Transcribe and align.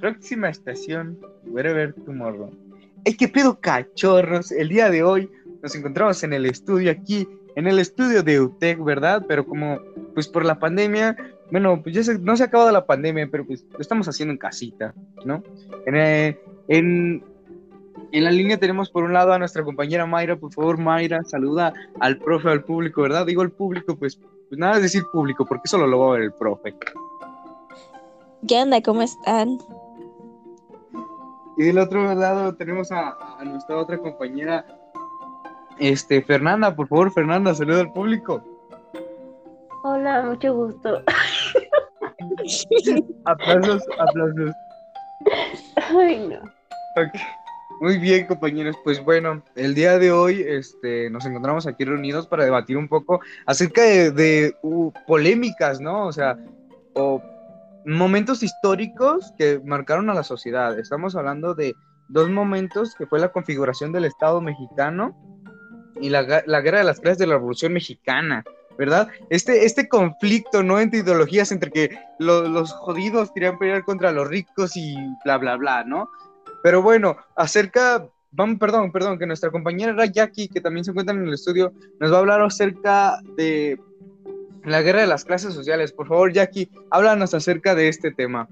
Próxima 0.00 0.48
estación, 0.48 1.18
Wherever 1.46 1.92
Tomorrow. 1.92 2.50
Es 3.04 3.16
que 3.16 3.28
pedo 3.28 3.58
cachorros. 3.60 4.52
El 4.52 4.68
día 4.68 4.90
de 4.90 5.02
hoy 5.02 5.30
nos 5.62 5.74
encontramos 5.74 6.22
en 6.22 6.32
el 6.32 6.46
estudio 6.46 6.90
aquí, 6.90 7.28
en 7.56 7.66
el 7.66 7.78
estudio 7.78 8.22
de 8.22 8.40
UTEC, 8.40 8.82
¿verdad? 8.82 9.24
Pero 9.26 9.44
como, 9.44 9.80
pues 10.14 10.28
por 10.28 10.44
la 10.44 10.58
pandemia, 10.58 11.16
bueno, 11.50 11.82
pues 11.82 11.94
ya 11.94 12.12
no 12.20 12.36
se 12.36 12.42
ha 12.42 12.46
acabado 12.46 12.70
la 12.70 12.86
pandemia, 12.86 13.28
pero 13.30 13.46
pues 13.46 13.64
lo 13.72 13.80
estamos 13.80 14.08
haciendo 14.08 14.32
en 14.32 14.38
casita, 14.38 14.94
¿no? 15.24 15.42
En, 15.86 15.96
eh, 15.96 16.38
en, 16.68 17.24
en 18.12 18.24
la 18.24 18.30
línea 18.30 18.58
tenemos 18.58 18.90
por 18.90 19.04
un 19.04 19.12
lado 19.12 19.32
a 19.32 19.38
nuestra 19.38 19.64
compañera 19.64 20.06
Mayra. 20.06 20.36
Por 20.36 20.52
favor, 20.52 20.78
Mayra, 20.78 21.24
saluda 21.24 21.72
al 22.00 22.18
profe, 22.18 22.50
al 22.50 22.62
público, 22.64 23.02
¿verdad? 23.02 23.26
Digo 23.26 23.42
al 23.42 23.50
público, 23.50 23.96
pues, 23.96 24.20
pues 24.48 24.58
nada 24.58 24.76
de 24.76 24.82
decir 24.82 25.02
público, 25.10 25.44
porque 25.44 25.68
solo 25.68 25.86
lo 25.86 25.98
va 25.98 26.08
a 26.08 26.12
ver 26.12 26.22
el 26.22 26.32
profe. 26.32 26.74
¿Qué 28.46 28.62
onda? 28.62 28.80
¿Cómo 28.80 29.02
están? 29.02 29.58
Y 31.56 31.64
del 31.64 31.78
otro 31.78 32.14
lado 32.14 32.54
tenemos 32.54 32.92
a, 32.92 33.16
nuestra 33.44 33.78
otra 33.78 33.98
compañera, 33.98 34.64
este, 35.78 36.22
Fernanda. 36.22 36.74
Por 36.74 36.86
favor, 36.86 37.12
Fernanda, 37.12 37.54
saluda 37.54 37.80
al 37.80 37.92
público. 37.92 38.42
Hola, 39.82 40.22
mucho 40.22 40.54
gusto. 40.54 41.02
aplausos, 43.24 43.82
aplausos. 43.98 44.52
Ay, 45.90 46.28
no. 46.28 46.38
Okay. 46.92 47.20
Muy 47.80 47.98
bien, 47.98 48.26
compañeros. 48.26 48.76
Pues 48.84 49.02
bueno, 49.02 49.42
el 49.56 49.74
día 49.74 49.98
de 49.98 50.12
hoy 50.12 50.44
este, 50.46 51.10
nos 51.10 51.26
encontramos 51.26 51.66
aquí 51.66 51.84
reunidos 51.84 52.26
para 52.26 52.44
debatir 52.44 52.76
un 52.76 52.88
poco 52.88 53.20
acerca 53.46 53.82
de, 53.82 54.54
uh, 54.62 54.92
polémicas, 55.06 55.80
¿no? 55.80 56.06
O 56.06 56.12
sea, 56.12 56.38
o 56.94 57.20
momentos 57.84 58.42
históricos 58.42 59.32
que 59.38 59.60
marcaron 59.64 60.10
a 60.10 60.14
la 60.14 60.22
sociedad. 60.22 60.78
Estamos 60.78 61.16
hablando 61.16 61.54
de 61.54 61.74
dos 62.08 62.30
momentos 62.30 62.94
que 62.94 63.06
fue 63.06 63.18
la 63.18 63.32
configuración 63.32 63.92
del 63.92 64.04
Estado 64.04 64.40
mexicano 64.40 65.16
y 66.00 66.10
la, 66.10 66.22
guerra 66.22 66.78
de 66.78 66.84
las 66.84 67.00
clases 67.00 67.18
de 67.18 67.26
la 67.26 67.34
Revolución 67.34 67.72
Mexicana. 67.72 68.44
¿verdad? 68.76 69.08
Este, 69.28 69.64
este 69.64 69.88
conflicto, 69.88 70.62
¿no? 70.62 70.78
Entre 70.78 71.00
ideologías, 71.00 71.50
entre 71.50 71.72
que 71.72 71.98
los 72.20 72.72
jodidos 72.74 73.32
querían 73.32 73.58
pelear 73.58 73.82
contra 73.82 74.12
los 74.12 74.28
ricos 74.28 74.76
y 74.76 74.94
bla, 75.24 75.36
bla, 75.36 75.56
bla, 75.56 75.82
¿no? 75.82 76.08
Pero 76.62 76.80
bueno, 76.80 77.16
acerca, 77.34 78.08
vamos, 78.30 78.58
perdón, 78.60 78.92
perdón, 78.92 79.18
que 79.18 79.26
nuestra 79.26 79.50
compañera 79.50 80.06
Jackie, 80.06 80.46
que 80.46 80.60
también 80.60 80.84
se 80.84 80.92
encuentra 80.92 81.12
en 81.12 81.26
el 81.26 81.34
estudio, 81.34 81.72
nos 81.98 82.12
va 82.12 82.16
a 82.16 82.20
hablar 82.20 82.40
acerca 82.40 83.18
de 83.36 83.80
la 84.70 84.82
guerra 84.82 85.00
de 85.00 85.06
las 85.06 85.24
clases 85.24 85.54
sociales. 85.54 85.92
Por 85.92 86.08
favor, 86.08 86.32
Jackie, 86.32 86.70
háblanos 86.90 87.34
acerca 87.34 87.74
de 87.74 87.88
este 87.88 88.10
tema. 88.10 88.48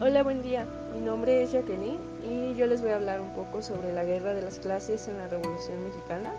Hola, 0.00 0.22
buen 0.22 0.42
día. 0.42 0.66
Mi 0.94 1.00
nombre 1.00 1.42
es 1.42 1.52
Jacqueline 1.52 1.98
y 2.28 2.54
yo 2.56 2.66
les 2.66 2.82
voy 2.82 2.90
a 2.90 2.96
hablar 2.96 3.20
un 3.20 3.34
poco 3.34 3.62
sobre 3.62 3.92
la 3.92 4.04
guerra 4.04 4.34
de 4.34 4.42
las 4.42 4.58
clases 4.58 5.08
en 5.08 5.18
la 5.18 5.28
Revolución 5.28 5.84
Mexicana. 5.84 6.32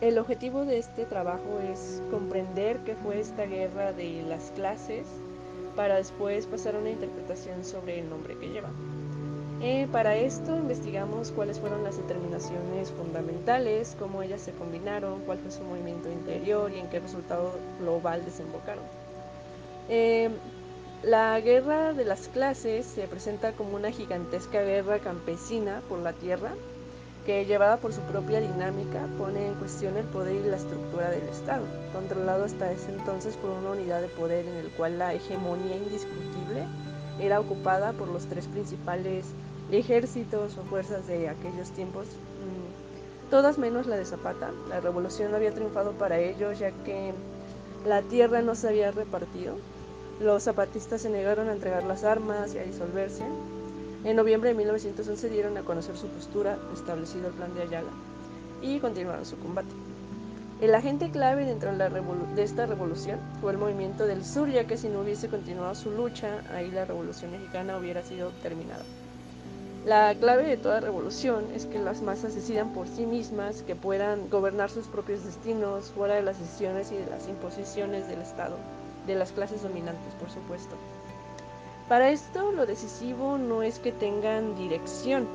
El 0.00 0.18
objetivo 0.18 0.64
de 0.64 0.78
este 0.78 1.06
trabajo 1.06 1.60
es 1.72 2.02
comprender 2.10 2.76
qué 2.84 2.94
fue 2.96 3.18
esta 3.18 3.46
guerra 3.46 3.92
de 3.92 4.22
las 4.28 4.50
clases 4.50 5.06
para 5.76 5.96
después 5.96 6.46
pasar 6.46 6.74
a 6.74 6.78
una 6.78 6.90
interpretación 6.90 7.64
sobre 7.64 8.00
el 8.00 8.08
nombre 8.08 8.36
que 8.36 8.48
lleva. 8.48 8.70
Eh, 9.62 9.86
para 9.90 10.16
esto 10.16 10.54
investigamos 10.54 11.30
cuáles 11.30 11.58
fueron 11.58 11.82
las 11.82 11.96
determinaciones 11.96 12.90
fundamentales, 12.90 13.96
cómo 13.98 14.22
ellas 14.22 14.42
se 14.42 14.52
combinaron, 14.52 15.20
cuál 15.22 15.38
fue 15.38 15.50
su 15.50 15.62
movimiento 15.62 16.10
interior 16.10 16.70
y 16.72 16.78
en 16.78 16.88
qué 16.88 17.00
resultado 17.00 17.52
global 17.80 18.24
desembocaron. 18.24 18.84
Eh, 19.88 20.30
la 21.02 21.38
guerra 21.40 21.92
de 21.92 22.04
las 22.04 22.28
clases 22.28 22.84
se 22.86 23.06
presenta 23.06 23.52
como 23.52 23.76
una 23.76 23.90
gigantesca 23.90 24.62
guerra 24.62 24.98
campesina 24.98 25.80
por 25.88 26.00
la 26.00 26.12
tierra 26.12 26.52
que 27.26 27.44
llevada 27.44 27.76
por 27.78 27.92
su 27.92 28.00
propia 28.02 28.40
dinámica 28.40 29.04
pone 29.18 29.48
en 29.48 29.54
cuestión 29.54 29.96
el 29.96 30.04
poder 30.04 30.36
y 30.36 30.48
la 30.48 30.56
estructura 30.56 31.10
del 31.10 31.28
Estado, 31.28 31.64
controlado 31.92 32.44
hasta 32.44 32.70
ese 32.70 32.92
entonces 32.92 33.36
por 33.36 33.50
una 33.50 33.72
unidad 33.72 34.00
de 34.00 34.06
poder 34.06 34.46
en 34.46 34.54
el 34.54 34.70
cual 34.70 35.00
la 35.00 35.12
hegemonía 35.12 35.76
indiscutible 35.76 36.64
era 37.18 37.40
ocupada 37.40 37.92
por 37.92 38.06
los 38.06 38.26
tres 38.26 38.46
principales 38.46 39.26
ejércitos 39.72 40.56
o 40.56 40.62
fuerzas 40.62 41.08
de 41.08 41.28
aquellos 41.28 41.72
tiempos, 41.72 42.06
mm, 42.06 43.30
todas 43.30 43.58
menos 43.58 43.88
la 43.88 43.96
de 43.96 44.04
Zapata. 44.04 44.52
La 44.68 44.80
revolución 44.80 45.32
no 45.32 45.36
había 45.36 45.52
triunfado 45.52 45.92
para 45.92 46.20
ellos 46.20 46.60
ya 46.60 46.70
que 46.84 47.12
la 47.84 48.02
tierra 48.02 48.40
no 48.40 48.54
se 48.54 48.68
había 48.68 48.92
repartido. 48.92 49.56
Los 50.20 50.44
zapatistas 50.44 51.02
se 51.02 51.10
negaron 51.10 51.48
a 51.48 51.54
entregar 51.54 51.82
las 51.82 52.04
armas 52.04 52.54
y 52.54 52.58
a 52.58 52.62
disolverse, 52.62 53.24
en 54.06 54.14
noviembre 54.14 54.50
de 54.50 54.54
1911 54.54 55.30
dieron 55.30 55.58
a 55.58 55.62
conocer 55.62 55.96
su 55.96 56.06
postura, 56.06 56.56
establecido 56.72 57.26
el 57.26 57.34
plan 57.34 57.52
de 57.54 57.62
Ayala, 57.62 57.90
y 58.62 58.78
continuaron 58.78 59.26
su 59.26 59.36
combate. 59.38 59.74
El 60.60 60.76
agente 60.76 61.10
clave 61.10 61.44
dentro 61.44 61.76
de, 61.76 62.42
esta 62.42 62.66
revolución 62.66 63.18
fue 63.40 63.50
el 63.50 63.58
movimiento 63.58 64.06
del 64.06 64.24
sur, 64.24 64.48
ya 64.48 64.64
que 64.64 64.76
si 64.76 64.88
no 64.88 65.00
hubiese 65.00 65.28
continuado 65.28 65.74
su 65.74 65.90
lucha, 65.90 66.40
ahí 66.54 66.70
la 66.70 66.84
revolución 66.84 67.32
mexicana 67.32 67.76
hubiera 67.76 68.02
sido 68.02 68.30
terminada. 68.42 68.84
La 69.84 70.14
clave 70.14 70.44
de 70.44 70.56
toda 70.56 70.78
revolución 70.78 71.44
es 71.52 71.66
que 71.66 71.80
las 71.80 72.00
masas 72.00 72.34
decidan 72.34 72.72
por 72.74 72.86
sí 72.86 73.06
mismas, 73.06 73.62
que 73.62 73.74
puedan 73.74 74.30
gobernar 74.30 74.70
sus 74.70 74.86
propios 74.86 75.24
destinos 75.24 75.90
fuera 75.90 76.14
de 76.14 76.22
las 76.22 76.38
decisiones 76.38 76.92
y 76.92 76.96
de 76.96 77.06
las 77.06 77.28
imposiciones 77.28 78.06
del 78.06 78.22
Estado, 78.22 78.56
de 79.08 79.16
las 79.16 79.32
clases 79.32 79.64
dominantes, 79.64 80.14
por 80.14 80.30
supuesto. 80.30 80.76
Para 81.88 82.10
esto 82.10 82.50
lo 82.50 82.66
decisivo 82.66 83.38
no 83.38 83.62
es 83.62 83.78
que 83.78 83.92
tengan 83.92 84.56
dirección, 84.56 85.28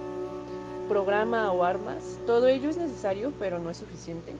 programa 0.89 1.49
o 1.53 1.63
armas, 1.63 2.19
todo 2.27 2.47
ello 2.47 2.69
es 2.69 2.75
necesario 2.75 3.31
pero 3.39 3.57
no 3.59 3.69
es 3.69 3.77
suficiente. 3.77 4.33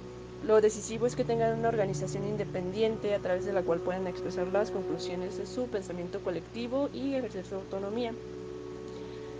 Lo 0.45 0.59
decisivo 0.59 1.05
es 1.05 1.15
que 1.15 1.23
tengan 1.23 1.57
una 1.57 1.69
organización 1.69 2.27
independiente 2.27 3.15
a 3.15 3.19
través 3.19 3.45
de 3.45 3.53
la 3.53 3.61
cual 3.61 3.79
puedan 3.79 4.07
expresar 4.07 4.47
las 4.47 4.71
conclusiones 4.71 5.37
de 5.37 5.45
su 5.45 5.67
pensamiento 5.67 6.19
colectivo 6.19 6.89
y 6.93 7.13
ejercer 7.13 7.45
su 7.45 7.55
autonomía. 7.55 8.13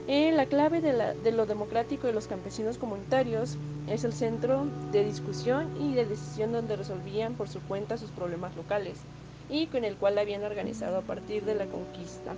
Eh, 0.08 0.32
la 0.32 0.46
clave 0.46 0.80
de, 0.80 0.94
de, 1.22 1.32
lo 1.34 1.46
democrático 1.46 2.08
de 2.08 2.14
los 2.14 2.28
campesinos 2.28 2.78
comunitarios 2.78 3.58
es 3.90 4.06
el 4.06 4.14
centro 4.14 4.66
de 4.94 5.04
discusión 5.04 5.68
y 5.78 5.94
de 5.94 6.06
decisión 6.06 6.54
donde 6.54 6.78
resolvían 6.78 7.34
por 7.34 7.50
su 7.50 7.60
cuenta 7.64 7.98
sus 7.98 8.12
problemas 8.12 8.56
locales 8.56 8.98
y 9.50 9.68
con 9.68 9.84
el 9.84 9.98
cual 9.98 10.18
habían 10.18 10.44
organizado 10.44 10.98
a 10.98 11.02
partir 11.02 11.44
de 11.44 11.56
la 11.56 11.66
conquista. 11.66 12.34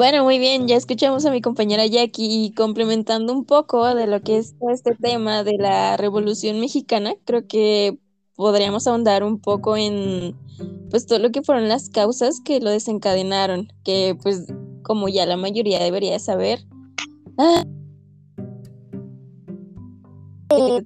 Bueno, 0.00 0.24
muy 0.24 0.38
bien, 0.38 0.66
ya 0.66 0.76
escuchamos 0.76 1.26
a 1.26 1.30
mi 1.30 1.42
compañera 1.42 1.84
Jackie 1.84 2.46
y 2.46 2.54
complementando 2.54 3.34
un 3.34 3.44
poco 3.44 3.94
de 3.94 4.06
lo 4.06 4.22
que 4.22 4.38
es 4.38 4.54
este 4.70 4.94
tema 4.94 5.44
de 5.44 5.58
la 5.58 5.98
Revolución 5.98 6.58
Mexicana, 6.58 7.12
creo 7.26 7.46
que 7.46 7.98
podríamos 8.34 8.86
ahondar 8.86 9.22
un 9.24 9.38
poco 9.42 9.76
en 9.76 10.34
pues 10.88 11.04
todo 11.04 11.18
lo 11.18 11.30
que 11.30 11.42
fueron 11.42 11.68
las 11.68 11.90
causas 11.90 12.40
que 12.42 12.60
lo 12.60 12.70
desencadenaron, 12.70 13.68
que 13.84 14.16
pues 14.22 14.46
como 14.84 15.10
ya 15.10 15.26
la 15.26 15.36
mayoría 15.36 15.84
debería 15.84 16.18
saber, 16.18 16.60
ah, 17.36 17.62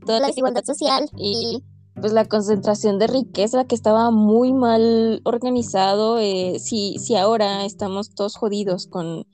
toda 0.04 0.18
la 0.18 0.26
desigualdad 0.26 0.64
social 0.64 1.08
y 1.16 1.62
pues 2.04 2.12
la 2.12 2.26
concentración 2.26 2.98
de 2.98 3.06
riqueza 3.06 3.64
que 3.64 3.74
estaba 3.74 4.10
muy 4.10 4.52
mal 4.52 5.22
organizado. 5.24 6.18
Eh, 6.18 6.58
si, 6.58 6.98
si 6.98 7.16
ahora 7.16 7.64
estamos 7.64 8.14
todos 8.14 8.36
jodidos 8.36 8.86
con, 8.86 9.26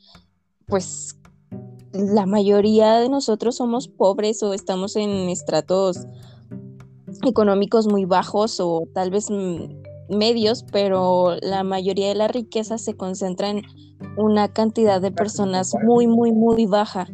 pues 0.69 1.19
la 1.93 2.26
mayoría 2.26 2.99
de 2.99 3.08
nosotros 3.08 3.56
somos 3.56 3.88
pobres 3.88 4.40
o 4.44 4.55
estamos 4.55 4.94
en 4.94 5.11
estratos 5.28 6.06
económicos 7.26 7.88
muy 7.88 8.05
bajos 8.05 8.61
o 8.61 8.87
tal 8.94 9.11
vez 9.11 9.26
medios, 10.08 10.64
pero 10.70 11.38
la 11.43 11.64
mayoría 11.64 12.06
de 12.06 12.14
la 12.14 12.28
riqueza 12.28 12.78
se 12.78 12.96
concentra 12.96 13.50
en 13.50 13.62
una 14.16 14.46
cantidad 14.46 15.00
de 15.00 15.11
personas 15.11 15.75
muy, 15.82 16.06
muy, 16.06 16.31
muy 16.31 16.66
baja. 16.66 17.08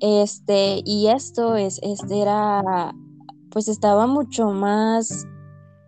Este, 0.00 0.80
y 0.82 1.08
esto 1.08 1.56
es, 1.56 1.78
este 1.82 2.22
era 2.22 2.94
pues 3.50 3.68
estaba 3.68 4.06
mucho 4.06 4.50
más 4.50 5.26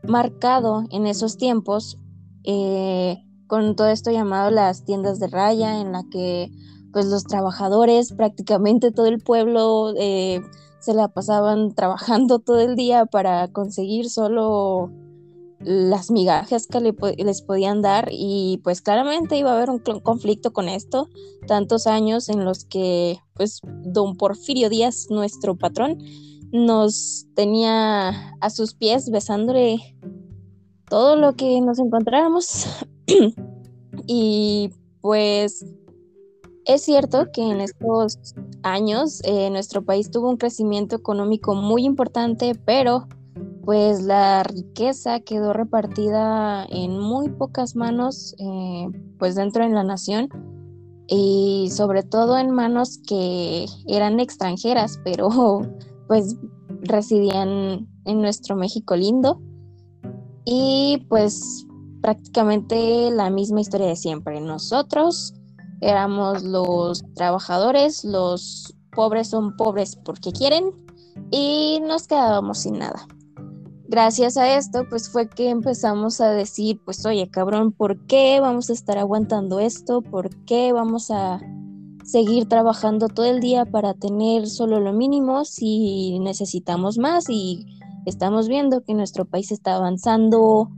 marcado 0.03 0.85
en 0.91 1.07
esos 1.07 1.37
tiempos 1.37 1.99
eh, 2.45 3.19
con 3.47 3.75
todo 3.75 3.89
esto 3.89 4.11
llamado 4.11 4.51
las 4.51 4.85
tiendas 4.85 5.19
de 5.19 5.27
raya, 5.27 5.81
en 5.81 5.93
la 5.93 6.05
que 6.11 6.51
pues 6.93 7.07
los 7.07 7.25
trabajadores, 7.25 8.13
prácticamente 8.17 8.93
todo 8.93 9.07
el 9.07 9.19
pueblo, 9.19 9.93
eh, 9.97 10.41
se 10.79 10.95
la 10.95 11.09
pasaban 11.09 11.75
trabajando 11.75 12.39
todo 12.39 12.61
el 12.61 12.77
día 12.77 13.07
para 13.07 13.49
conseguir 13.49 14.09
solo 14.09 14.91
las 15.63 16.11
migajas 16.11 16.67
que 16.67 16.81
les 16.81 17.43
podían 17.43 17.83
dar. 17.83 18.09
Y 18.11 18.61
pues 18.65 18.81
claramente 18.81 19.37
iba 19.37 19.51
a 19.51 19.57
haber 19.57 19.69
un 19.69 19.81
conflicto 20.01 20.53
con 20.53 20.69
esto, 20.69 21.09
tantos 21.47 21.87
años 21.87 22.31
en 22.31 22.45
los 22.45 22.65
que 22.65 23.19
pues 23.35 23.61
don 23.85 24.17
Porfirio 24.17 24.71
Díaz, 24.71 25.09
nuestro 25.11 25.57
patrón, 25.57 25.99
nos 26.53 27.27
tenía 27.35 28.35
a 28.41 28.51
sus 28.51 28.75
pies 28.75 29.11
besándole 29.11 29.97
todo 30.89 31.17
lo 31.17 31.35
que 31.35 31.61
nos 31.61 31.79
encontráramos 31.79 32.67
y 34.07 34.71
pues 35.01 35.65
es 36.67 36.83
cierto 36.83 37.27
que 37.33 37.43
en 37.43 37.61
estos 37.61 38.19
años 38.63 39.21
eh, 39.25 39.51
nuestro 39.51 39.83
país 39.83 40.11
tuvo 40.11 40.29
un 40.29 40.37
crecimiento 40.37 40.97
económico 40.97 41.55
muy 41.55 41.85
importante, 41.85 42.55
pero 42.65 43.09
pues 43.65 44.03
la 44.03 44.43
riqueza 44.43 45.21
quedó 45.21 45.53
repartida 45.53 46.67
en 46.71 46.99
muy 46.99 47.29
pocas 47.29 47.77
manos, 47.77 48.35
eh, 48.39 48.89
pues 49.19 49.35
dentro 49.35 49.65
de 49.65 49.71
la 49.71 49.85
nación 49.85 50.29
y 51.07 51.69
sobre 51.73 52.03
todo 52.03 52.39
en 52.39 52.51
manos 52.51 53.01
que 53.07 53.67
eran 53.89 54.21
extranjeras, 54.21 55.01
pero 55.05 55.29
pues 56.11 56.35
residían 56.83 57.87
en 58.05 58.21
nuestro 58.21 58.57
México 58.57 58.97
lindo 58.97 59.41
y 60.45 61.07
pues 61.09 61.65
prácticamente 62.03 63.13
la 63.13 63.31
misma 63.31 63.61
historia 63.61 63.87
de 63.87 63.95
siempre. 63.95 64.41
Nosotros 64.41 65.35
éramos 65.81 66.43
los 66.43 67.05
trabajadores, 67.15 68.05
los 68.05 68.75
pobres 68.91 69.29
son 69.29 69.55
pobres 69.57 69.95
porque 70.05 70.33
quieren 70.33 70.73
y 71.31 71.79
nos 71.87 72.09
quedábamos 72.09 72.59
sin 72.59 72.81
nada 72.81 73.07
gracias 73.87 74.37
a 74.37 74.57
esto, 74.57 74.85
pues 74.89 75.09
fue 75.11 75.29
que 75.29 75.49
empezamos 75.49 76.21
a 76.21 76.31
decir, 76.31 76.81
pues 76.85 77.07
oye, 77.07 77.29
cabrón, 77.29 77.71
¿por 77.71 78.05
qué 78.07 78.39
vamos 78.41 78.69
a 78.71 78.73
estar 78.73 78.99
aguantando 78.99 79.59
esto? 79.61 80.01
¿Por 80.01 80.31
qué 80.45 80.73
vamos 80.73 81.11
a 81.13 81.41
seguir 82.11 82.49
trabajando 82.49 83.09
todo 83.09 83.27
el 83.27 83.41
día 83.41 83.65
para 83.65 83.95
tener 83.95 84.49
solo 84.49 84.81
lo 84.81 84.93
mínimo 84.93 85.45
si 85.45 86.19
necesitamos 86.19 86.99
más? 86.99 87.27
Y 87.29 87.67
estamos 88.05 88.49
viendo 88.49 88.83
que 88.83 88.95
nuestro 88.95 89.25
país 89.25 89.53
está 89.53 89.77
avanzando 89.77 90.71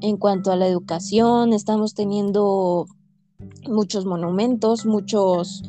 en 0.00 0.16
cuanto 0.16 0.50
a 0.50 0.56
la 0.56 0.66
educación, 0.66 1.52
estamos 1.52 1.94
teniendo 1.94 2.86
muchos 3.68 4.04
monumentos, 4.04 4.84
muchos 4.84 5.62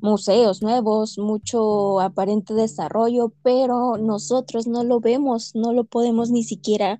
museos 0.00 0.62
nuevos, 0.62 1.18
mucho 1.18 2.00
aparente 2.00 2.54
desarrollo, 2.54 3.32
pero 3.42 3.96
nosotros 3.98 4.66
no 4.66 4.84
lo 4.84 5.00
vemos, 5.00 5.54
no 5.54 5.72
lo 5.72 5.84
podemos 5.84 6.30
ni 6.30 6.44
siquiera 6.44 6.98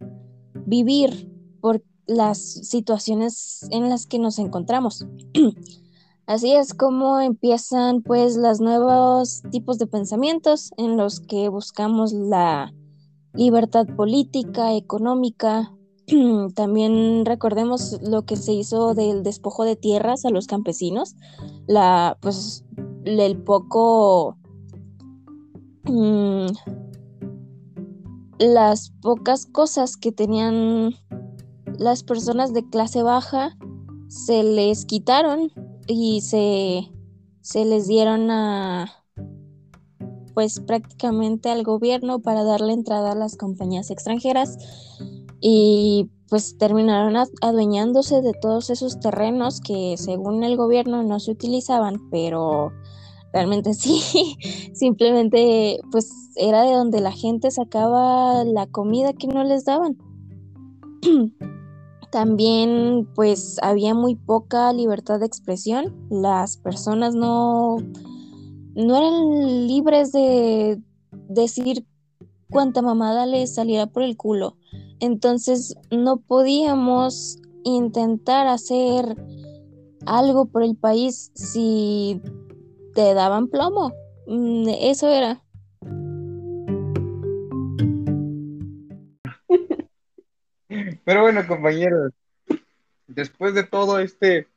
vivir 0.67 1.31
por 1.61 1.83
las 2.07 2.39
situaciones 2.39 3.67
en 3.71 3.89
las 3.89 4.07
que 4.07 4.19
nos 4.19 4.39
encontramos. 4.39 5.07
Así 6.27 6.53
es 6.53 6.73
como 6.73 7.21
empiezan 7.21 8.03
pues 8.03 8.37
los 8.37 8.61
nuevos 8.61 9.43
tipos 9.51 9.79
de 9.79 9.87
pensamientos 9.87 10.73
en 10.77 10.97
los 10.97 11.21
que 11.21 11.49
buscamos 11.49 12.13
la 12.13 12.73
libertad 13.35 13.87
política, 13.97 14.75
económica. 14.75 15.73
También 16.55 17.25
recordemos 17.25 17.99
lo 18.03 18.23
que 18.23 18.37
se 18.37 18.53
hizo 18.53 18.95
del 18.95 19.25
despojo 19.25 19.65
de 19.65 19.77
tierras 19.77 20.25
a 20.25 20.31
los 20.31 20.47
campesinos, 20.47 21.17
la 21.67 22.17
pues 22.21 22.65
el 23.05 23.37
poco... 23.43 24.37
Mm, 25.85 26.47
las 28.39 28.91
pocas 29.03 29.47
cosas 29.47 29.97
que 29.97 30.11
tenían 30.11 30.95
las 31.79 32.03
personas 32.03 32.53
de 32.53 32.69
clase 32.69 33.03
baja 33.03 33.57
se 34.09 34.43
les 34.43 34.85
quitaron 34.85 35.53
y 35.93 36.21
se, 36.21 36.91
se 37.41 37.65
les 37.65 37.87
dieron 37.87 38.31
a 38.31 38.91
pues 40.35 40.61
prácticamente 40.61 41.51
al 41.51 41.63
gobierno 41.63 42.21
para 42.21 42.43
darle 42.43 42.73
entrada 42.73 43.13
a 43.13 43.15
las 43.15 43.37
compañías 43.37 43.91
extranjeras 43.91 44.57
y 45.41 46.11
pues 46.29 46.57
terminaron 46.57 47.17
adueñándose 47.43 48.23
de 48.23 48.33
todos 48.33 48.71
esos 48.71 49.01
terrenos 49.01 49.61
que 49.61 49.97
según 49.99 50.45
el 50.45 50.57
gobierno 50.57 51.03
no 51.03 51.21
se 51.21 51.33
utilizaban, 51.33 52.09
pero 52.11 52.73
realmente 53.33 53.75
sí, 53.75 54.39
simplemente 54.73 55.81
pues 55.91 56.11
era 56.37 56.63
de 56.63 56.73
donde 56.73 57.01
la 57.01 57.13
gente 57.13 57.51
sacaba 57.51 58.45
la 58.45 58.67
comida 58.67 59.13
que 59.13 59.27
no 59.27 59.45
les 59.45 59.65
daban. 59.65 59.99
También 62.13 63.09
pues 63.15 63.57
había 63.63 63.95
muy 63.95 64.17
poca 64.17 64.71
libertad 64.75 65.19
de 65.19 65.25
expresión, 65.25 65.97
las 66.11 66.59
personas 66.59 67.15
no, 67.15 67.79
no 68.75 68.97
eran 68.99 69.67
libres 69.67 70.13
de 70.13 70.79
decir 71.31 71.87
cuánta 72.51 72.83
mamada 72.83 73.25
les 73.25 73.55
saliera 73.55 73.87
por 73.87 74.03
el 74.03 74.19
culo. 74.19 74.59
Entonces 75.01 75.75
no 75.91 76.19
podíamos 76.19 77.39
intentar 77.65 78.47
hacer 78.47 79.17
algo 80.05 80.45
por 80.45 80.65
el 80.65 80.77
país 80.77 81.33
si 81.35 82.21
te 82.95 83.15
daban 83.15 83.49
plomo. 83.49 83.95
Mm, 84.27 84.69
eso 84.69 85.09
era. 85.09 85.42
Pero 91.05 91.23
bueno, 91.23 91.47
compañeros, 91.47 92.13
después 93.07 93.55
de 93.55 93.65
todo 93.65 93.99
este 93.99 94.49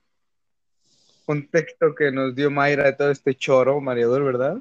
contexto 1.25 1.95
que 1.95 2.11
nos 2.11 2.35
dio 2.35 2.51
Mayra 2.51 2.83
de 2.85 2.93
todo 2.93 3.11
este 3.11 3.35
choro 3.35 3.81
mareador, 3.81 4.23
¿verdad? 4.23 4.57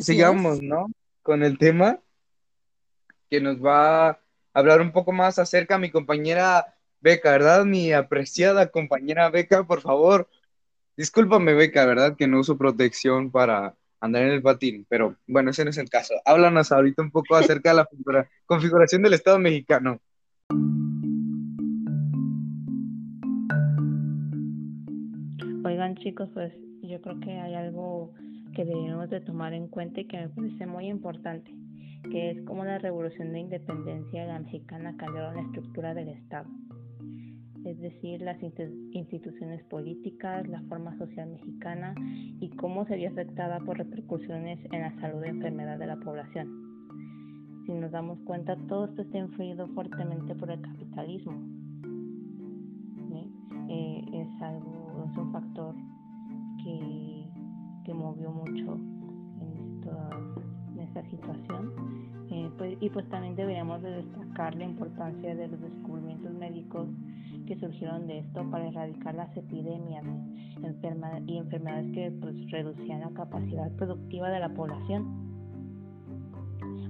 Sigamos, 0.00 0.62
¿no? 0.62 0.86
Con 1.22 1.42
el 1.42 1.58
tema 1.58 1.98
que 3.30 3.40
nos 3.40 3.64
va 3.64 4.10
a 4.10 4.20
hablar 4.52 4.80
un 4.80 4.92
poco 4.92 5.12
más 5.12 5.38
acerca 5.38 5.78
mi 5.78 5.90
compañera 5.90 6.74
Beca, 7.00 7.32
¿verdad? 7.32 7.64
Mi 7.64 7.92
apreciada 7.92 8.70
compañera 8.70 9.30
Beca, 9.30 9.64
por 9.64 9.80
favor, 9.80 10.28
Discúlpame, 10.96 11.54
Beca, 11.54 11.86
¿verdad? 11.86 12.16
Que 12.16 12.26
no 12.26 12.40
uso 12.40 12.58
protección 12.58 13.30
para 13.30 13.74
andar 14.02 14.24
en 14.24 14.32
el 14.32 14.42
patín, 14.42 14.84
pero 14.88 15.16
bueno, 15.28 15.50
ese 15.50 15.64
no 15.64 15.70
es 15.70 15.78
el 15.78 15.88
caso. 15.88 16.14
Háblanos 16.24 16.72
ahorita 16.72 17.02
un 17.02 17.12
poco 17.12 17.36
acerca 17.36 17.70
de 17.70 17.76
la 17.76 18.28
configuración 18.46 19.00
del 19.02 19.14
Estado 19.14 19.38
mexicano. 19.38 20.00
Oigan, 25.64 25.94
chicos, 25.96 26.28
pues 26.34 26.52
yo 26.82 27.00
creo 27.00 27.20
que 27.20 27.30
hay 27.30 27.54
algo 27.54 28.12
que 28.56 28.64
debemos 28.64 29.08
de 29.08 29.20
tomar 29.20 29.54
en 29.54 29.68
cuenta 29.68 30.00
y 30.00 30.08
que 30.08 30.18
me 30.18 30.28
parece 30.28 30.66
muy 30.66 30.88
importante, 30.88 31.54
que 32.10 32.32
es 32.32 32.42
cómo 32.44 32.64
la 32.64 32.78
revolución 32.78 33.32
de 33.32 33.38
independencia 33.38 34.22
de 34.22 34.26
la 34.26 34.40
mexicana 34.40 34.96
cambió 34.96 35.32
la 35.32 35.42
estructura 35.42 35.94
del 35.94 36.08
Estado 36.08 36.50
es 37.64 37.78
decir, 37.80 38.20
las 38.22 38.42
instituciones 38.42 39.62
políticas, 39.64 40.46
la 40.48 40.60
forma 40.62 40.96
social 40.98 41.30
mexicana 41.30 41.94
y 42.40 42.48
cómo 42.56 42.84
se 42.86 42.96
vio 42.96 43.08
afectada 43.08 43.60
por 43.60 43.78
repercusiones 43.78 44.58
en 44.72 44.80
la 44.80 45.00
salud 45.00 45.24
y 45.24 45.28
enfermedad 45.28 45.78
de 45.78 45.86
la 45.86 45.96
población. 45.96 46.48
Si 47.66 47.72
nos 47.72 47.92
damos 47.92 48.18
cuenta, 48.20 48.56
todo 48.68 48.86
esto 48.86 49.02
está 49.02 49.18
influido 49.18 49.68
fuertemente 49.68 50.34
por 50.34 50.50
el 50.50 50.60
capitalismo. 50.60 51.40
Eh, 53.68 54.04
es 54.12 54.42
algo, 54.42 55.06
es 55.10 55.16
un 55.16 55.32
factor 55.32 55.74
que, 56.62 57.26
que 57.84 57.94
movió 57.94 58.30
mucho 58.30 58.78
en, 59.40 60.78
esta 60.78 61.02
situación. 61.08 61.72
Eh, 62.30 62.50
pues, 62.58 62.76
y 62.80 62.90
pues 62.90 63.08
también 63.08 63.36
deberíamos 63.36 63.80
de 63.82 63.90
destacar 64.02 64.54
la 64.56 64.64
importancia 64.64 65.34
de 65.34 65.48
los 65.48 65.60
descubrimientos 65.60 66.32
médicos 66.34 66.88
surgieron 67.58 68.06
de 68.06 68.18
esto 68.18 68.48
para 68.50 68.68
erradicar 68.68 69.14
las 69.14 69.36
epidemias 69.36 70.04
y 71.26 71.36
enfermedades 71.36 71.92
que 71.92 72.10
pues, 72.20 72.50
reducían 72.50 73.00
la 73.00 73.10
capacidad 73.10 73.70
productiva 73.76 74.30
de 74.30 74.40
la 74.40 74.48
población. 74.48 75.22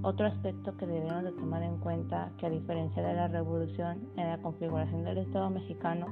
Otro 0.02 0.26
aspecto 0.26 0.76
que 0.76 0.87
debemos 0.87 1.23
de 1.23 1.33
tomar 1.33 1.62
en 1.62 1.78
cuenta 1.78 2.33
que 2.38 2.47
a 2.47 2.50
diferencia 2.50 3.02
de 3.02 3.14
la 3.14 3.28
revolución 3.28 4.09
en 4.16 4.28
la 4.28 4.38
configuración 4.38 5.04
del 5.04 5.19
Estado 5.19 5.49
mexicano 5.49 6.07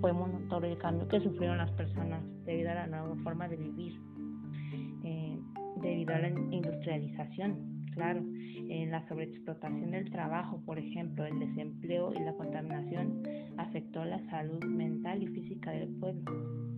fue 0.00 0.12
muy 0.14 0.30
notorio 0.30 0.70
el 0.70 0.78
cambio 0.78 1.06
que 1.08 1.20
sufrieron 1.20 1.58
las 1.58 1.70
personas 1.72 2.22
debido 2.46 2.70
a 2.70 2.74
la 2.74 2.86
nueva 2.86 3.14
forma 3.22 3.46
de 3.48 3.56
vivir, 3.56 4.00
eh, 5.04 5.38
debido 5.82 6.14
a 6.14 6.18
la 6.20 6.28
industrialización 6.28 7.73
claro, 7.94 8.20
en 8.20 8.90
la 8.90 9.06
sobreexplotación 9.08 9.90
del 9.90 10.10
trabajo, 10.10 10.60
por 10.64 10.78
ejemplo, 10.78 11.24
el 11.24 11.38
desempleo 11.38 12.12
y 12.14 12.18
la 12.20 12.34
contaminación 12.34 13.22
afectó 13.56 14.04
la 14.04 14.18
salud 14.30 14.64
mental 14.64 15.22
y 15.22 15.28
física 15.28 15.70
del 15.70 15.88
pueblo. 15.88 16.73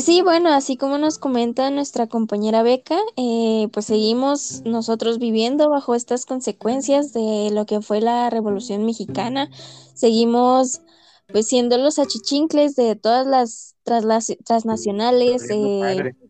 Y 0.00 0.02
sí, 0.02 0.22
bueno, 0.22 0.48
así 0.48 0.78
como 0.78 0.96
nos 0.96 1.18
comenta 1.18 1.68
nuestra 1.68 2.06
compañera 2.06 2.62
Beca, 2.62 2.98
eh, 3.18 3.68
pues 3.70 3.84
seguimos 3.84 4.62
nosotros 4.64 5.18
viviendo 5.18 5.68
bajo 5.68 5.94
estas 5.94 6.24
consecuencias 6.24 7.12
de 7.12 7.50
lo 7.52 7.66
que 7.66 7.82
fue 7.82 8.00
la 8.00 8.30
Revolución 8.30 8.86
Mexicana. 8.86 9.50
Seguimos 9.92 10.80
pues 11.26 11.48
siendo 11.48 11.76
los 11.76 11.98
achichincles 11.98 12.76
de 12.76 12.96
todas 12.96 13.26
las 13.26 13.76
transnacionales, 13.84 15.42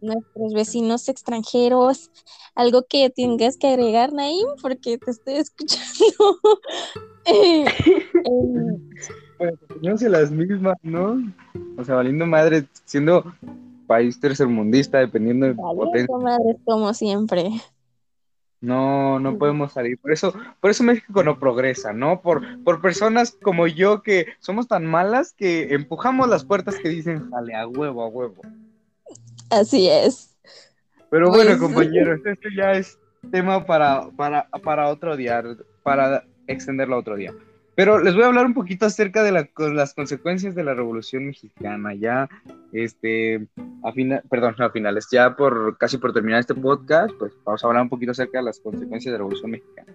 nuestros 0.01 0.53
vecinos 0.53 1.09
extranjeros. 1.09 2.11
Algo 2.57 2.87
que 2.89 3.09
tengas 3.09 3.57
que 3.57 3.69
agregar, 3.69 4.13
Naim, 4.13 4.49
porque 4.61 4.99
te 4.99 5.13
estoy 5.13 5.35
escuchando. 5.37 6.41
Eh, 7.27 7.65
Bueno, 9.41 9.97
sé 9.97 10.11
las 10.11 10.31
mismas, 10.31 10.77
¿no? 10.83 11.19
O 11.79 11.85
sea, 11.85 11.95
valiendo 11.95 12.27
madre, 12.27 12.67
siendo 12.85 13.25
país 13.87 14.21
tercermundista, 14.21 14.99
dependiendo 14.99 15.47
de 15.47 15.55
potencia. 15.55 16.07
valiendo 16.11 16.19
madres 16.19 16.57
como 16.67 16.93
siempre. 16.93 17.51
No, 18.61 19.19
no 19.19 19.39
podemos 19.39 19.73
salir. 19.73 19.99
Por 19.99 20.13
eso, 20.13 20.35
por 20.61 20.71
eso 20.71 20.85
México 20.85 21.23
no 21.25 21.39
progresa, 21.39 21.95
¿no? 21.95 22.21
Por, 22.21 22.63
por 22.63 22.83
personas 22.83 23.35
como 23.43 23.67
yo 23.67 24.03
que 24.03 24.27
somos 24.41 24.69
tan 24.69 24.85
malas 24.85 25.33
que 25.33 25.73
empujamos 25.75 26.29
las 26.29 26.45
puertas 26.45 26.77
que 26.77 26.91
dicen, 26.91 27.31
jale, 27.31 27.55
a 27.55 27.67
huevo, 27.67 28.03
a 28.03 28.09
huevo. 28.09 28.43
Así 29.49 29.89
es. 29.89 30.37
Pero 31.09 31.31
bueno, 31.31 31.53
Pues- 31.53 31.61
compañeros, 31.61 32.21
esto 32.27 32.49
ya 32.55 32.73
es 32.73 32.99
tema 33.31 33.65
para, 33.65 34.11
para, 34.11 34.49
para 34.63 34.89
otro 34.91 35.17
día, 35.17 35.43
para 35.83 36.25
extenderlo 36.47 36.97
a 36.97 36.99
otro 36.99 37.17
día. 37.17 37.33
Pero 37.81 37.99
les 37.99 38.13
voy 38.15 38.25
a 38.25 38.27
hablar 38.27 38.45
un 38.45 38.53
poquito 38.53 38.85
acerca 38.85 39.23
de 39.23 39.33
la- 39.33 39.49
las 39.73 39.95
consecuencias 39.95 40.55
de 40.55 40.63
la 40.63 40.75
Revolución 40.75 41.25
Mexicana. 41.25 41.95
Ya, 41.95 42.29
este, 42.75 43.47
a 43.83 43.91
final, 43.93 44.23
perdón, 44.29 44.55
a 44.59 44.69
finales, 44.69 45.09
ya 45.11 45.35
por 45.35 45.79
casi 45.79 45.97
por 45.97 46.13
terminar 46.13 46.41
este 46.41 46.55
podcast, 46.55 47.11
pues 47.19 47.33
vamos 47.43 47.65
a 47.65 47.67
hablar 47.69 47.83
un 47.85 47.89
poquito 47.89 48.13
acerca 48.13 48.37
de 48.37 48.45
las 48.45 48.61
consecuencias 48.61 49.07
de 49.07 49.13
la 49.13 49.17
Revolución 49.17 49.53
Mexicana. 49.53 49.95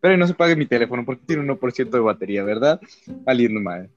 Pero 0.00 0.16
no 0.16 0.26
se 0.26 0.34
pague 0.34 0.56
mi 0.56 0.66
teléfono 0.66 1.04
porque 1.04 1.22
tiene 1.24 1.42
un 1.42 1.48
1% 1.56 1.90
de 1.98 2.00
batería, 2.00 2.42
¿verdad? 2.42 2.80
Valiendo 3.24 3.60
madre. 3.60 3.90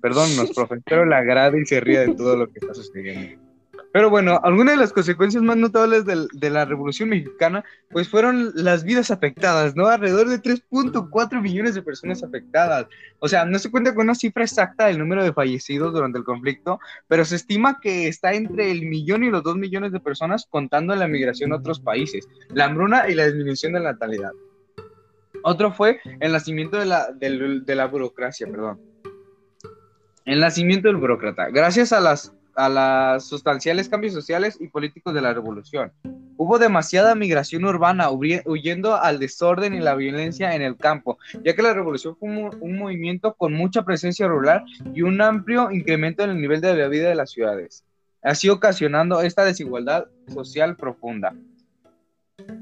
Perdónnos, 0.00 0.52
profe, 0.54 0.76
espero 0.76 1.04
le 1.04 1.16
agrade 1.16 1.60
y 1.60 1.64
se 1.66 1.80
ría 1.80 2.02
de 2.02 2.14
todo 2.14 2.36
lo 2.36 2.46
que 2.46 2.60
está 2.60 2.72
sucediendo. 2.72 3.49
Pero 3.92 4.08
bueno, 4.08 4.40
algunas 4.44 4.74
de 4.74 4.80
las 4.80 4.92
consecuencias 4.92 5.42
más 5.42 5.56
notables 5.56 6.04
de, 6.04 6.50
la 6.50 6.64
Revolución 6.64 7.08
Mexicana, 7.08 7.64
pues 7.90 8.08
fueron 8.08 8.52
las 8.54 8.84
vidas 8.84 9.10
afectadas, 9.10 9.74
¿no? 9.74 9.88
Alrededor 9.88 10.28
de 10.28 10.40
3.4 10.40 11.40
millones 11.40 11.74
de 11.74 11.82
personas 11.82 12.22
afectadas. 12.22 12.86
O 13.18 13.26
sea, 13.26 13.44
no 13.44 13.58
se 13.58 13.70
cuenta 13.70 13.92
con 13.94 14.04
una 14.04 14.14
cifra 14.14 14.44
exacta 14.44 14.86
del 14.86 14.98
número 14.98 15.24
de 15.24 15.32
fallecidos 15.32 15.92
durante 15.92 16.18
el 16.18 16.24
conflicto, 16.24 16.78
pero 17.08 17.24
se 17.24 17.34
estima 17.34 17.80
que 17.80 18.06
está 18.06 18.32
entre 18.32 18.70
el 18.70 18.86
millón 18.86 19.24
y 19.24 19.30
los 19.30 19.42
dos 19.42 19.56
millones 19.56 19.90
de 19.90 19.98
personas 19.98 20.46
contando 20.48 20.94
la 20.94 21.08
migración 21.08 21.52
a 21.52 21.56
otros 21.56 21.80
países, 21.80 22.28
la 22.50 22.66
hambruna 22.66 23.08
y 23.08 23.14
la 23.14 23.26
disminución 23.26 23.72
de 23.72 23.80
la 23.80 23.92
natalidad. 23.92 24.32
Otro 25.42 25.72
fue 25.72 26.00
el 26.20 26.32
nacimiento 26.32 26.78
de 26.78 26.86
la, 26.86 27.08
de 27.12 27.74
la 27.74 27.86
burocracia, 27.86 28.46
perdón. 28.46 28.80
El 30.26 30.38
nacimiento 30.38 30.86
del 30.86 30.98
burócrata. 30.98 31.48
Gracias 31.48 31.92
a 31.92 32.00
las 32.00 32.34
a 32.60 32.68
los 33.14 33.24
sustanciales 33.24 33.88
cambios 33.88 34.12
sociales 34.12 34.58
y 34.60 34.68
políticos 34.68 35.14
de 35.14 35.22
la 35.22 35.32
revolución. 35.32 35.92
Hubo 36.36 36.58
demasiada 36.58 37.14
migración 37.14 37.64
urbana, 37.64 38.10
huyendo 38.10 38.96
al 38.96 39.18
desorden 39.18 39.74
y 39.74 39.80
la 39.80 39.94
violencia 39.94 40.54
en 40.54 40.62
el 40.62 40.76
campo, 40.76 41.18
ya 41.42 41.54
que 41.54 41.62
la 41.62 41.74
revolución 41.74 42.16
fue 42.16 42.28
un, 42.28 42.78
movimiento 42.78 43.34
con 43.34 43.52
mucha 43.52 43.82
presencia 43.82 44.26
rural 44.26 44.64
y 44.94 45.02
un 45.02 45.20
amplio 45.20 45.70
incremento 45.70 46.22
en 46.22 46.30
el 46.30 46.40
nivel 46.40 46.60
de 46.60 46.74
la 46.74 46.88
vida 46.88 47.08
de 47.08 47.14
las 47.14 47.30
ciudades, 47.30 47.84
así 48.22 48.48
ocasionando 48.48 49.20
esta 49.20 49.44
desigualdad 49.44 50.06
social 50.28 50.76
profunda. 50.76 51.34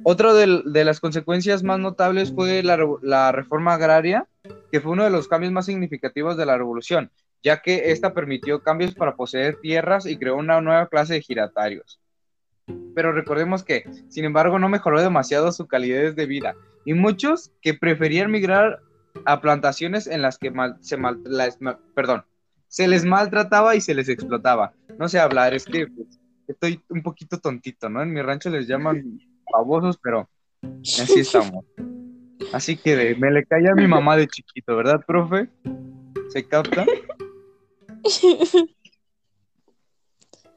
Otra 0.02 0.32
de, 0.34 0.84
las 0.84 1.00
consecuencias 1.00 1.62
más 1.62 1.78
notables 1.78 2.32
fue 2.32 2.62
la 2.62 3.32
reforma 3.32 3.74
agraria, 3.74 4.26
que 4.70 4.80
fue 4.80 4.92
uno 4.92 5.04
de 5.04 5.10
los 5.10 5.28
cambios 5.28 5.52
más 5.52 5.66
significativos 5.66 6.36
de 6.36 6.46
la 6.46 6.56
revolución, 6.56 7.10
ya 7.42 7.60
que 7.62 7.90
esta 7.92 8.12
permitió 8.14 8.62
cambios 8.62 8.94
para 8.94 9.16
poseer 9.16 9.56
tierras 9.60 10.06
y 10.06 10.16
creó 10.16 10.36
una 10.36 10.60
nueva 10.60 10.88
clase 10.88 11.14
de 11.14 11.22
giratarios. 11.22 12.00
Pero 12.94 13.12
recordemos 13.12 13.64
que, 13.64 13.84
sin 14.08 14.24
embargo, 14.24 14.58
no 14.58 14.68
mejoró 14.68 15.00
demasiado 15.00 15.52
su 15.52 15.66
calidad 15.66 16.12
de 16.12 16.26
vida, 16.26 16.54
y 16.84 16.94
muchos 16.94 17.52
que 17.62 17.74
preferían 17.74 18.30
migrar 18.30 18.80
a 19.24 19.40
plantaciones 19.40 20.06
en 20.06 20.22
las 20.22 20.38
que 20.38 20.50
mal- 20.50 20.76
se, 20.80 20.96
mal- 20.96 21.22
perdón, 21.94 22.24
se 22.66 22.86
les 22.88 23.04
maltrataba 23.04 23.74
y 23.76 23.80
se 23.80 23.94
les 23.94 24.08
explotaba. 24.08 24.72
No 24.98 25.08
sé 25.08 25.18
hablar, 25.18 25.54
es 25.54 25.64
que 25.64 25.86
pues, 25.86 26.20
estoy 26.46 26.80
un 26.88 27.02
poquito 27.02 27.38
tontito, 27.38 27.88
¿no? 27.88 28.02
En 28.02 28.12
mi 28.12 28.20
rancho 28.20 28.50
les 28.50 28.66
llaman 28.66 29.18
babosos, 29.52 29.98
pero 30.02 30.28
así 30.62 31.20
estamos. 31.20 31.64
Así 32.52 32.76
que 32.76 33.14
me 33.18 33.30
le 33.30 33.44
caía 33.44 33.72
a 33.72 33.74
mi 33.74 33.86
mamá 33.86 34.16
de 34.16 34.26
chiquito, 34.26 34.76
¿verdad, 34.76 35.04
profe? 35.06 35.48
¿Se 36.28 36.44
capta? 36.46 36.84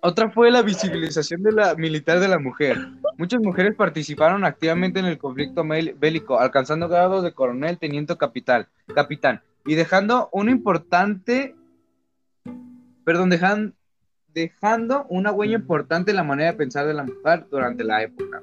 Otra 0.03 0.31
fue 0.31 0.49
la 0.49 0.63
visibilización 0.63 1.43
de 1.43 1.51
la 1.51 1.75
militar 1.75 2.19
de 2.19 2.27
la 2.27 2.39
mujer. 2.39 2.75
Muchas 3.19 3.39
mujeres 3.39 3.75
participaron 3.75 4.43
activamente 4.43 4.99
en 4.99 5.05
el 5.05 5.19
conflicto 5.19 5.63
bélico, 5.63 6.39
alcanzando 6.39 6.87
grados 6.89 7.23
de 7.23 7.33
coronel, 7.33 7.77
teniente, 7.77 8.17
capital, 8.17 8.67
capitán, 8.95 9.43
y 9.63 9.75
dejando 9.75 10.29
un 10.31 10.49
importante, 10.49 11.55
perdón, 13.03 13.29
dejan- 13.29 13.75
dejando 14.33 15.05
una 15.09 15.31
huella 15.31 15.55
importante 15.55 16.09
en 16.09 16.17
la 16.17 16.23
manera 16.23 16.51
de 16.51 16.57
pensar 16.57 16.87
de 16.87 16.95
la 16.95 17.03
mujer 17.03 17.45
durante 17.51 17.83
la 17.83 18.01
época. 18.01 18.41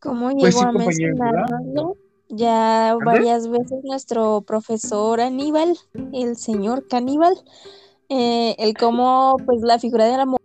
¿Cómo 0.00 0.30
llegó 0.30 0.72
Pues 0.72 0.98
mencionarlo? 0.98 1.96
Ya 2.36 2.96
varias 3.00 3.48
veces 3.48 3.84
nuestro 3.84 4.42
profesor 4.42 5.20
Aníbal, 5.20 5.78
el 6.12 6.36
señor 6.36 6.84
Caníbal, 6.88 7.34
eh, 8.08 8.56
el 8.58 8.76
cómo 8.76 9.36
pues 9.46 9.60
la 9.62 9.78
figura 9.78 10.06
de 10.06 10.16
la 10.16 10.26
mu- 10.26 10.36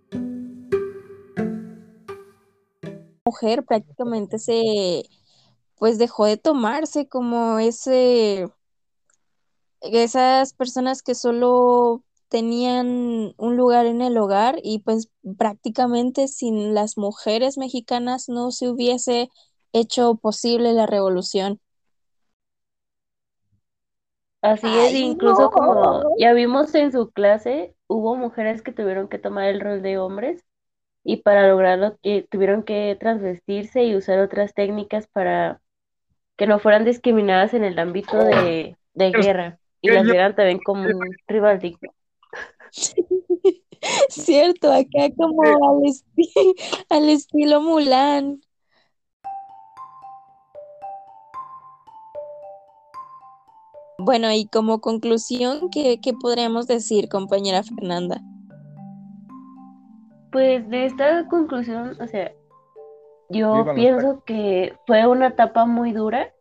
mujer 3.25 3.65
prácticamente 3.65 4.37
se 4.37 5.09
pues 5.77 5.97
dejó 5.97 6.25
de 6.25 6.37
tomarse 6.37 7.07
como 7.07 7.57
ese 7.57 8.47
esas 9.81 10.53
personas 10.53 11.01
que 11.01 11.15
solo 11.15 12.03
tenían 12.27 13.33
un 13.37 13.57
lugar 13.57 13.87
en 13.87 14.01
el 14.01 14.17
hogar 14.17 14.59
y 14.61 14.79
pues 14.79 15.09
prácticamente 15.37 16.27
sin 16.27 16.75
las 16.75 16.97
mujeres 16.97 17.57
mexicanas 17.57 18.29
no 18.29 18.51
se 18.51 18.69
hubiese 18.69 19.29
hecho 19.73 20.15
posible 20.15 20.73
la 20.73 20.85
revolución. 20.85 21.59
Así 24.41 24.79
es, 24.79 25.01
Ay, 25.01 25.01
incluso 25.01 25.49
no. 25.51 25.51
como 25.51 26.09
ya 26.15 26.33
vimos 26.33 26.73
en 26.75 26.91
su 26.93 27.11
clase, 27.11 27.75
hubo 27.87 28.15
mujeres 28.15 28.61
que 28.61 28.71
tuvieron 28.71 29.09
que 29.09 29.19
tomar 29.19 29.45
el 29.49 29.59
rol 29.59 29.81
de 29.81 29.97
hombres 29.97 30.45
y 31.03 31.17
para 31.23 31.47
lograrlo 31.49 31.97
eh, 32.03 32.27
tuvieron 32.29 32.63
que 32.63 32.97
transvestirse 32.99 33.83
y 33.85 33.95
usar 33.95 34.19
otras 34.19 34.53
técnicas 34.55 35.07
para 35.07 35.61
que 36.37 36.47
no 36.47 36.59
fueran 36.59 36.85
discriminadas 36.85 37.53
en 37.55 37.63
el 37.65 37.79
ámbito 37.79 38.23
de, 38.23 38.77
de 38.95 39.13
guerra 39.13 39.59
y 39.81 39.91
las 39.91 40.07
yo- 40.07 40.09
vieran 40.09 40.35
también 40.35 40.59
como 40.59 40.89
un 40.89 41.17
rival 41.27 41.59
digno. 41.59 41.93
Cierto, 44.09 44.71
acá 44.71 45.09
como 45.17 45.69
al, 45.69 45.81
esti- 45.83 46.31
al 46.89 47.09
estilo 47.09 47.61
Mulan. 47.61 48.41
Bueno, 53.99 54.31
y 54.31 54.45
como 54.47 54.79
conclusión, 54.79 55.69
¿qué, 55.69 55.99
qué 56.01 56.13
podríamos 56.13 56.67
decir, 56.67 57.09
compañera 57.09 57.63
Fernanda? 57.63 58.21
Pues 60.31 60.67
de 60.69 60.85
esta 60.85 61.27
conclusión, 61.27 61.97
o 61.99 62.07
sea, 62.07 62.31
yo 63.27 63.55
Vivan 63.55 63.75
pienso 63.75 64.23
que 64.25 64.73
fue 64.87 65.05
una 65.05 65.27
etapa 65.27 65.65
muy 65.65 65.91
dura, 65.91 66.33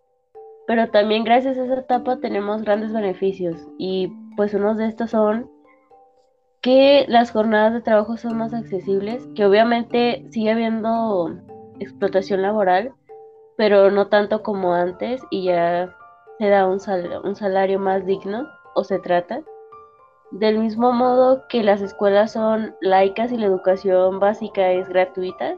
pero 0.69 0.88
también 0.91 1.25
gracias 1.25 1.59
a 1.59 1.65
esa 1.65 1.81
etapa 1.81 2.19
tenemos 2.21 2.62
grandes 2.62 2.93
beneficios 2.93 3.67
y 3.77 4.12
pues 4.37 4.55
unos 4.55 4.77
de 4.77 4.87
estos 4.87 5.11
son 5.11 5.50
que 6.61 7.07
las 7.09 7.33
jornadas 7.33 7.73
de 7.73 7.81
trabajo 7.81 8.17
son 8.17 8.38
más 8.38 8.55
accesibles, 8.55 9.27
que 9.35 9.45
obviamente 9.45 10.25
sigue 10.31 10.53
habiendo 10.53 11.37
explotación 11.81 12.43
laboral, 12.43 12.93
pero 13.57 13.91
no 13.91 14.07
tanto 14.07 14.45
como 14.45 14.75
antes 14.75 15.21
y 15.31 15.45
ya 15.45 15.93
se 16.38 16.49
da 16.49 16.66
un, 16.66 16.80
sal- 16.80 17.21
un 17.25 17.35
salario 17.35 17.78
más 17.78 18.07
digno 18.07 18.47
o 18.75 18.85
se 18.85 18.99
trata. 19.00 19.40
Del 20.30 20.59
mismo 20.59 20.92
modo 20.92 21.45
que 21.49 21.62
las 21.62 21.80
escuelas 21.80 22.33
son 22.33 22.75
laicas 22.80 23.33
y 23.33 23.38
la 23.38 23.47
educación 23.47 24.21
básica 24.21 24.71
es 24.73 24.88
gratuita, 24.88 25.57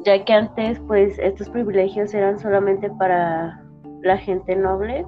ya 0.00 0.24
que 0.24 0.32
antes 0.32 0.80
pues 0.80 1.18
estos 1.18 1.50
privilegios 1.50 2.14
eran 2.14 2.38
solamente 2.38 2.90
para 2.98 3.62
la 4.02 4.16
gente 4.16 4.56
noble 4.56 5.06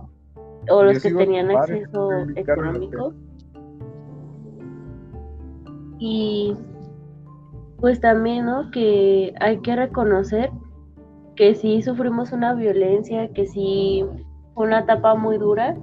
o 0.69 0.83
los 0.83 1.03
que 1.03 1.11
tenían 1.13 1.51
acceso 1.51 2.11
económico. 2.37 3.13
Y 5.99 6.57
pues 7.81 8.01
también, 8.01 8.45
¿no? 8.47 8.71
Que 8.71 9.35
hay 9.41 9.59
que 9.61 9.75
reconocer 9.75 10.51
que 11.35 11.55
sí 11.55 11.83
sufrimos 11.83 12.31
una 12.33 12.55
violencia, 12.55 13.29
que 13.33 13.47
sí 13.47 14.05
una 14.57 14.81
etapa 14.81 15.15
muy 15.15 15.39
dura, 15.39 15.77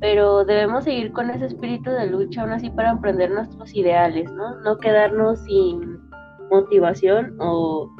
pero 0.00 0.44
debemos 0.44 0.84
seguir 0.84 1.12
con 1.12 1.30
ese 1.30 1.46
espíritu 1.46 1.90
de 1.90 2.06
lucha 2.06 2.42
aún 2.42 2.52
así 2.52 2.70
para 2.70 2.90
emprender 2.90 3.30
nuestros 3.30 3.74
ideales, 3.74 4.30
¿no? 4.32 4.60
No 4.60 4.78
quedarnos 4.78 5.40
sin 5.44 5.98
motivación 6.50 7.36
o 7.40 7.90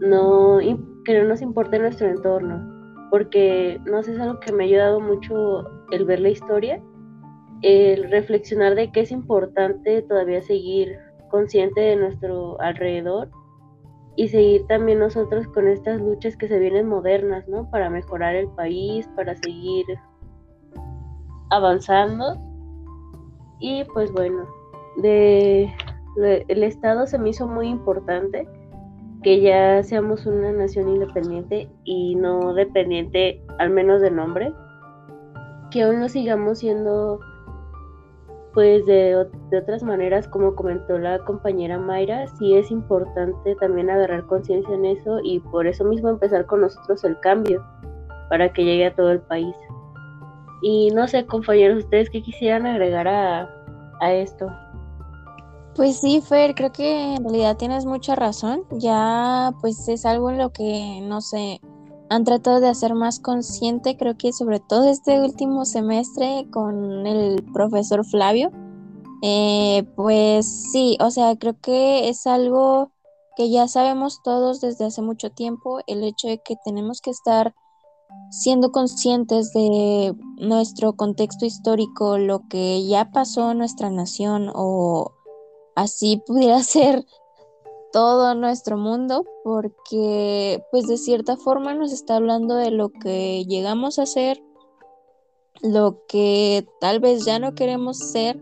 no 0.00 0.58
que 1.04 1.18
no 1.20 1.28
nos 1.28 1.42
importe 1.42 1.78
nuestro 1.78 2.08
entorno, 2.08 3.08
porque 3.10 3.78
no 3.84 4.02
sé, 4.02 4.14
es 4.14 4.20
algo 4.20 4.40
que 4.40 4.52
me 4.52 4.64
ha 4.64 4.66
ayudado 4.66 5.00
mucho 5.00 5.64
el 5.90 6.04
ver 6.04 6.20
la 6.20 6.30
historia, 6.30 6.82
el 7.62 8.10
reflexionar 8.10 8.74
de 8.74 8.90
que 8.90 9.00
es 9.00 9.10
importante 9.10 10.02
todavía 10.02 10.42
seguir 10.42 10.96
consciente 11.30 11.80
de 11.80 11.96
nuestro 11.96 12.60
alrededor 12.60 13.28
y 14.16 14.28
seguir 14.28 14.66
también 14.66 15.00
nosotros 15.00 15.46
con 15.48 15.66
estas 15.66 16.00
luchas 16.00 16.36
que 16.36 16.48
se 16.48 16.58
vienen 16.58 16.88
modernas, 16.88 17.48
¿no? 17.48 17.68
Para 17.70 17.90
mejorar 17.90 18.36
el 18.36 18.48
país, 18.48 19.08
para 19.16 19.34
seguir 19.36 19.84
avanzando. 21.50 22.36
Y 23.58 23.84
pues 23.92 24.12
bueno, 24.12 24.46
de, 24.96 25.72
el 26.48 26.62
Estado 26.62 27.06
se 27.06 27.18
me 27.18 27.30
hizo 27.30 27.46
muy 27.46 27.68
importante 27.68 28.46
que 29.22 29.40
ya 29.40 29.82
seamos 29.82 30.26
una 30.26 30.52
nación 30.52 30.88
independiente 30.88 31.68
y 31.84 32.14
no 32.14 32.52
dependiente 32.54 33.42
al 33.58 33.70
menos 33.70 34.00
de 34.02 34.10
nombre, 34.10 34.52
que 35.70 35.82
aún 35.82 35.98
no 35.98 36.08
sigamos 36.08 36.58
siendo 36.58 37.18
pues 38.54 38.86
de, 38.86 39.26
de, 39.50 39.58
otras 39.58 39.82
maneras, 39.82 40.28
como 40.28 40.54
comentó 40.54 40.96
la 40.96 41.18
compañera 41.18 41.78
Mayra, 41.78 42.26
sí 42.38 42.54
es 42.54 42.70
importante 42.70 43.56
también 43.56 43.90
agarrar 43.90 44.26
conciencia 44.26 44.74
en 44.74 44.84
eso 44.84 45.18
y 45.24 45.40
por 45.40 45.66
eso 45.66 45.84
mismo 45.84 46.08
empezar 46.08 46.46
con 46.46 46.60
nosotros 46.60 47.02
el 47.04 47.18
cambio 47.20 47.64
para 48.30 48.52
que 48.52 48.64
llegue 48.64 48.86
a 48.86 48.94
todo 48.94 49.10
el 49.10 49.20
país. 49.20 49.54
Y 50.62 50.90
no 50.90 51.08
sé, 51.08 51.26
compañeros, 51.26 51.84
ustedes 51.84 52.08
qué 52.10 52.22
quisieran 52.22 52.64
agregar 52.64 53.08
a, 53.08 53.50
a 54.00 54.12
esto. 54.12 54.46
Pues 55.74 56.00
sí, 56.00 56.20
Fer, 56.20 56.54
creo 56.54 56.70
que 56.70 57.16
en 57.16 57.24
realidad 57.24 57.56
tienes 57.56 57.84
mucha 57.84 58.14
razón. 58.14 58.62
Ya 58.70 59.50
pues 59.60 59.88
es 59.88 60.06
algo 60.06 60.30
en 60.30 60.38
lo 60.38 60.50
que, 60.50 61.00
no 61.02 61.20
sé, 61.20 61.60
han 62.10 62.24
tratado 62.24 62.60
de 62.60 62.68
hacer 62.68 62.94
más 62.94 63.18
consciente, 63.18 63.96
creo 63.96 64.16
que 64.16 64.32
sobre 64.32 64.60
todo 64.60 64.88
este 64.88 65.20
último 65.20 65.64
semestre 65.64 66.46
con 66.50 67.06
el 67.06 67.42
profesor 67.52 68.04
Flavio. 68.04 68.50
Eh, 69.22 69.84
pues 69.96 70.70
sí, 70.72 70.98
o 71.00 71.10
sea, 71.10 71.34
creo 71.36 71.58
que 71.58 72.08
es 72.08 72.26
algo 72.26 72.90
que 73.36 73.50
ya 73.50 73.68
sabemos 73.68 74.22
todos 74.22 74.60
desde 74.60 74.84
hace 74.84 75.02
mucho 75.02 75.30
tiempo, 75.30 75.80
el 75.86 76.04
hecho 76.04 76.28
de 76.28 76.38
que 76.38 76.56
tenemos 76.64 77.00
que 77.00 77.10
estar 77.10 77.54
siendo 78.30 78.70
conscientes 78.70 79.52
de 79.52 80.14
nuestro 80.38 80.94
contexto 80.94 81.46
histórico, 81.46 82.18
lo 82.18 82.46
que 82.48 82.86
ya 82.86 83.10
pasó 83.10 83.52
en 83.52 83.58
nuestra 83.58 83.90
nación 83.90 84.50
o 84.54 85.12
así 85.74 86.22
pudiera 86.26 86.62
ser 86.62 87.04
todo 87.94 88.34
nuestro 88.34 88.76
mundo 88.76 89.24
porque 89.44 90.60
pues 90.72 90.88
de 90.88 90.96
cierta 90.96 91.36
forma 91.36 91.74
nos 91.74 91.92
está 91.92 92.16
hablando 92.16 92.56
de 92.56 92.72
lo 92.72 92.88
que 92.88 93.44
llegamos 93.44 94.00
a 94.00 94.06
ser, 94.06 94.42
lo 95.62 96.04
que 96.08 96.66
tal 96.80 96.98
vez 96.98 97.24
ya 97.24 97.38
no 97.38 97.54
queremos 97.54 97.98
ser 97.98 98.40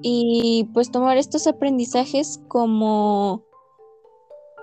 y 0.00 0.70
pues 0.72 0.92
tomar 0.92 1.16
estos 1.16 1.48
aprendizajes 1.48 2.40
como 2.46 3.42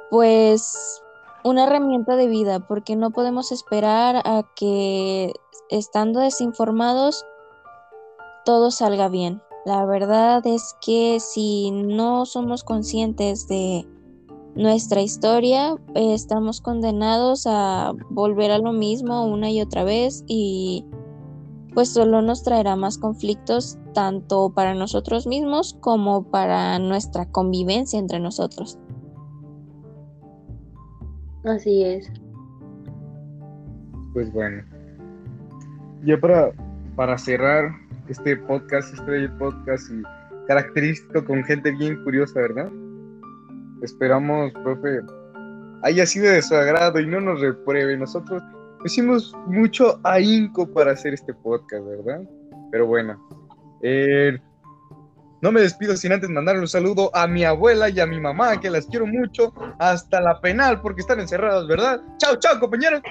pues 0.10 1.02
una 1.44 1.66
herramienta 1.66 2.16
de 2.16 2.28
vida 2.28 2.66
porque 2.66 2.96
no 2.96 3.12
podemos 3.12 3.52
esperar 3.52 4.22
a 4.24 4.50
que 4.56 5.34
estando 5.70 6.22
desinformados 6.22 7.26
todo 8.46 8.72
salga 8.72 9.10
bien. 9.10 9.42
La 9.66 9.86
verdad 9.86 10.48
es 10.48 10.74
que 10.80 11.20
si 11.20 11.72
no 11.72 12.26
somos 12.26 12.64
conscientes 12.64 13.50
de 13.50 13.86
nuestra 14.56 15.02
historia, 15.02 15.76
eh, 15.96 16.14
estamos 16.14 16.62
condenados 16.62 17.46
a 17.48 17.94
volver 18.10 18.52
a 18.52 18.58
lo 18.58 18.74
mismo 18.74 19.26
una 19.26 19.50
y 19.50 19.62
otra 19.62 19.84
vez 19.84 20.24
y 20.28 20.86
pues 21.74 21.90
solo 21.90 22.22
nos 22.22 22.44
traerá 22.44 22.76
más 22.76 22.98
conflictos 22.98 23.78
tanto 23.94 24.54
para 24.54 24.74
nosotros 24.74 25.26
mismos 25.26 25.78
como 25.80 26.24
para 26.30 26.80
nuestra 26.80 27.26
convivencia 27.26 28.00
entre 28.00 28.20
nosotros. 28.20 28.78
Así 31.44 31.84
es. 31.84 32.12
Pues 34.14 34.32
bueno. 34.34 34.64
Ya 36.04 36.20
para, 36.20 36.52
para 36.96 37.18
cerrar, 37.18 37.72
este 38.10 38.36
podcast, 38.36 38.94
este 38.94 39.30
podcast 39.30 39.90
y 39.92 40.04
característico 40.48 41.24
con 41.24 41.44
gente 41.44 41.72
bien 41.72 42.04
curiosa, 42.04 42.42
¿verdad? 42.42 42.71
Esperamos, 43.82 44.52
profe, 44.64 45.02
haya 45.84 46.06
sido 46.06 46.32
de 46.32 46.42
su 46.42 46.56
agrado 46.56 47.00
y 47.00 47.08
no 47.08 47.20
nos 47.20 47.42
repruebe. 47.42 47.98
Nosotros 47.98 48.42
hicimos 48.86 49.36
mucho 49.48 50.00
ahínco 50.04 50.72
para 50.72 50.92
hacer 50.92 51.14
este 51.14 51.34
podcast, 51.34 51.86
¿verdad? 51.86 52.22
Pero 52.72 52.88
bueno, 52.88 53.20
eh, 53.82 54.38
no 55.42 55.52
me 55.52 55.62
despido 55.62 55.98
sin 55.98 56.14
antes 56.14 56.30
mandarle 56.30 56.62
un 56.62 56.68
saludo 56.68 57.10
a 57.16 57.28
mi 57.28 57.44
abuela 57.44 57.90
y 57.90 58.00
a 58.00 58.06
mi 58.06 58.20
mamá, 58.20 58.60
que 58.60 58.70
las 58.70 58.86
quiero 58.86 59.08
mucho, 59.08 59.54
hasta 59.80 60.22
la 60.22 60.40
penal 60.40 60.82
porque 60.82 61.02
están 61.02 61.20
encerradas, 61.20 61.68
¿verdad? 61.68 62.02
Chao, 62.18 62.36
chao, 62.38 62.60
compañeros. 62.60 63.02